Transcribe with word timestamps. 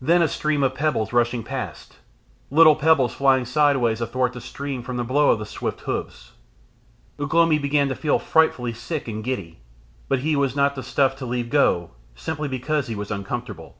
Then 0.00 0.20
a 0.20 0.26
stream 0.26 0.64
of 0.64 0.74
pebbles 0.74 1.12
rushing 1.12 1.44
past, 1.44 1.98
little 2.50 2.74
pebbles 2.74 3.14
flying 3.14 3.44
sideways 3.44 4.00
athwart 4.00 4.32
the 4.32 4.40
stream 4.40 4.82
from 4.82 4.96
the 4.96 5.04
blow 5.04 5.30
of 5.30 5.38
the 5.38 5.46
swift 5.46 5.82
hoofs. 5.82 6.32
Ugh 7.20 7.32
lomi 7.32 7.60
began 7.60 7.88
to 7.88 7.94
feel 7.94 8.18
frightfully 8.18 8.72
sick 8.72 9.06
and 9.06 9.22
giddy, 9.22 9.60
but 10.08 10.18
he 10.22 10.34
was 10.34 10.56
not 10.56 10.74
the 10.74 10.82
stuff 10.82 11.14
to 11.18 11.24
leave 11.24 11.50
go 11.50 11.92
simply 12.16 12.48
because 12.48 12.88
he 12.88 12.96
was 12.96 13.12
uncomfortable. 13.12 13.76